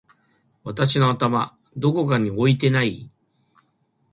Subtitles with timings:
[0.63, 3.11] 私の頭どこかに置いてない？！